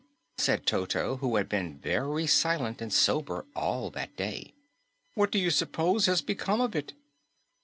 said 0.35 0.65
Toto, 0.65 1.17
who 1.17 1.35
had 1.35 1.47
been 1.47 1.77
very 1.77 2.25
silent 2.25 2.81
and 2.81 2.91
sober 2.91 3.45
all 3.55 3.91
that 3.91 4.15
day. 4.15 4.55
"What 5.13 5.29
do 5.31 5.37
you 5.37 5.51
suppose 5.51 6.07
has 6.07 6.23
become 6.23 6.59
of 6.59 6.75
it?" 6.75 6.93